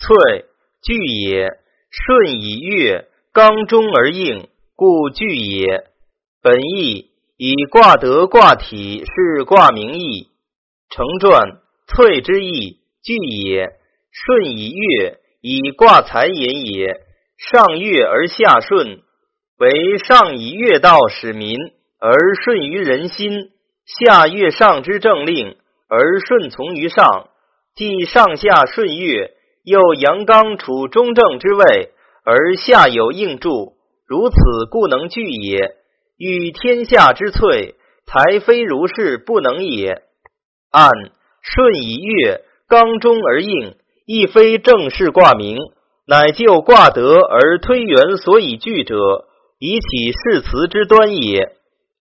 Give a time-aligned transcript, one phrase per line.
[0.00, 0.46] 萃
[0.82, 1.50] 聚也。
[1.90, 5.84] 顺以月，刚中而应，故聚也。
[6.40, 10.28] 本义以卦得卦体，是卦名义。
[10.88, 13.72] 成传萃之意，聚也。
[14.12, 17.00] 顺以月，以卦财也也。
[17.36, 19.02] 上月而下顺，
[19.58, 21.56] 为上以月道使民，
[21.98, 22.12] 而
[22.42, 23.50] 顺于人心；
[23.84, 25.56] 下月上之政令，
[25.88, 27.28] 而顺从于上。
[27.74, 29.32] 即上下顺月。
[29.62, 31.90] 又阳刚处中正之位，
[32.24, 33.74] 而下有应助，
[34.06, 34.36] 如此
[34.70, 35.74] 故能聚也。
[36.16, 37.74] 欲天下之萃，
[38.06, 40.02] 才非如是不能也。
[40.70, 40.90] 按
[41.42, 43.76] 顺以悦，刚中而应，
[44.06, 45.58] 亦非正式卦名，
[46.06, 48.96] 乃就卦德而推圆所以聚者，
[49.58, 51.52] 以起誓辞之端也。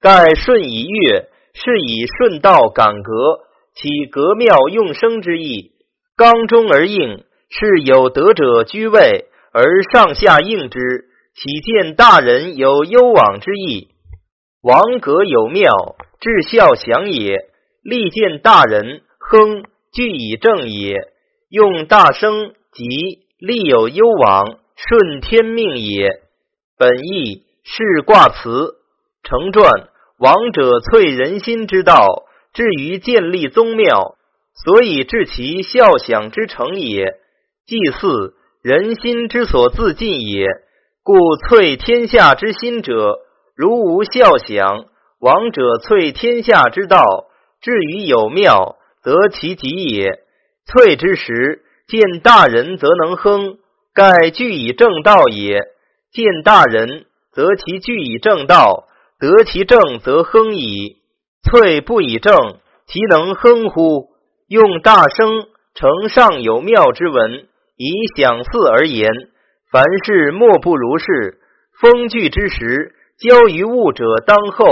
[0.00, 3.40] 盖顺以悦，是以顺道感革，
[3.74, 5.72] 起革妙用生之意。
[6.16, 7.24] 刚中而应。
[7.56, 11.04] 是有德者居位而上下应之，
[11.36, 13.90] 岂见大人有攸往之意？
[14.60, 15.70] 王格有庙，
[16.18, 17.48] 至孝祥也。
[17.84, 20.96] 利见大人，亨，具以正也。
[21.48, 26.22] 用大生，吉，利有攸往，顺天命也。
[26.76, 28.74] 本意是卦辞。
[29.22, 29.70] 成传，
[30.18, 34.16] 王者萃人心之道，至于建立宗庙，
[34.64, 37.20] 所以治其孝享之成也。
[37.66, 40.46] 祭祀人心之所自尽也，
[41.02, 41.14] 故
[41.48, 43.20] 萃天下之心者，
[43.56, 44.84] 如无孝享，
[45.18, 47.02] 王者萃天下之道，
[47.62, 50.20] 至于有庙，则其吉也。
[50.66, 53.56] 萃之时，见大人则能亨，
[53.94, 55.62] 盖具以正道也。
[56.12, 60.98] 见大人，则其具以正道，得其正则亨矣。
[61.42, 64.10] 萃不以正，其能亨乎？
[64.48, 67.48] 用大声承上有庙之文。
[67.76, 69.10] 以享祀而言，
[69.70, 71.40] 凡事莫不如是。
[71.80, 74.66] 风聚之时，交于物者当厚，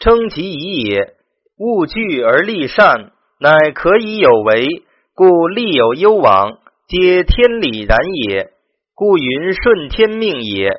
[0.00, 1.14] 称其宜也。
[1.58, 4.82] 物聚而立善，乃可以有为，
[5.14, 8.50] 故利有攸往，皆天理然也。
[8.94, 10.70] 故云顺天命也。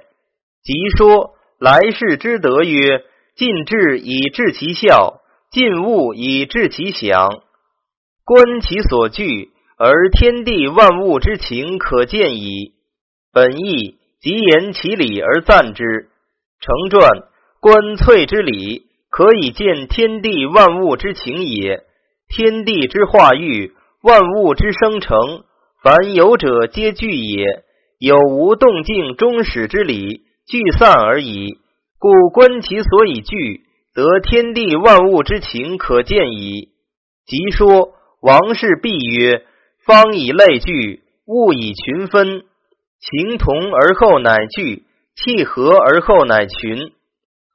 [0.64, 3.04] 即说来世之德曰：
[3.36, 5.22] 尽智以治其孝，
[5.52, 7.30] 尽物以治其享，
[8.26, 9.51] 观其所聚。
[9.84, 12.74] 而天地万物之情可见矣。
[13.34, 15.84] 本意即言其理而赞之。
[16.60, 17.24] 成传
[17.60, 21.82] 观粹之理，可以见天地万物之情也。
[22.28, 25.18] 天地之化育，万物之生成，
[25.82, 27.64] 凡有者皆聚也。
[27.98, 31.58] 有无动静终始之理，聚散而已。
[31.98, 33.64] 故观其所以聚，
[33.96, 36.70] 则天地万物之情可见矣。
[37.26, 39.48] 即说王氏必曰。
[39.86, 42.44] 方以类聚，物以群分。
[43.00, 44.84] 情同而后乃聚，
[45.16, 46.92] 气和而后乃群。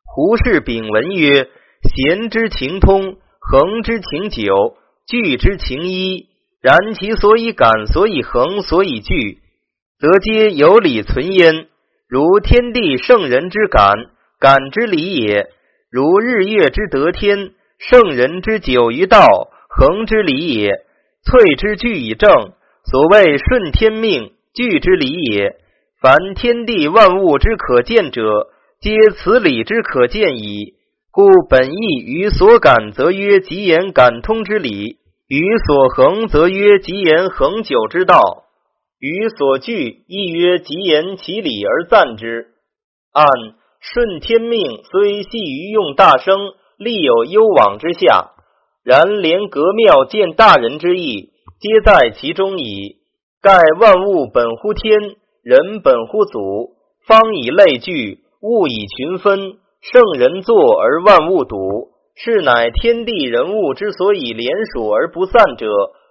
[0.03, 1.49] 胡适丙文曰
[1.95, 4.77] ：“贤之情通，恒之情久，
[5.07, 6.27] 聚之情一。
[6.61, 9.39] 然其所以感，所以恒，所以聚，
[10.01, 11.69] 则皆有理存焉。
[12.09, 13.95] 如天地圣人之感，
[14.41, 15.47] 感之理也；
[15.93, 19.29] 如日月之得天，圣人之久于道，
[19.69, 20.73] 恒之理也。”
[21.27, 22.31] 萃之聚以正，
[22.85, 25.57] 所谓顺天命，聚之理也。
[26.01, 28.47] 凡天地万物之可见者，
[28.81, 30.75] 皆此理之可见矣。
[31.11, 38.21] 故本意于所感，则曰吉言感通之理；于所恒，则曰吉言恒久之道；
[39.01, 42.53] 于所聚，亦曰吉言其理而赞之。
[43.13, 43.27] 按
[43.81, 44.61] 顺天命，
[44.93, 46.39] 虽系于用大生，
[46.79, 48.36] 立有攸往之下。
[48.87, 52.99] 然连革庙见大人之意，皆在其中矣。
[53.43, 56.77] 盖万物本乎天，人本乎祖。
[57.05, 59.55] 方以类聚，物以群分。
[59.81, 61.57] 圣人作而万物睹，
[62.15, 65.67] 是乃天地人物之所以连属而不散者，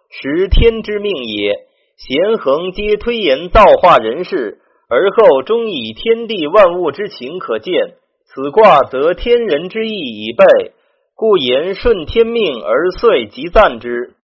[0.09, 1.53] 实天之命也。
[1.95, 7.93] 贤恒皆推言造化人事，而后终以天地万物之情可见。
[8.25, 10.73] 此卦则天人之意已备。
[11.17, 14.15] 故言顺天命而遂即赞之。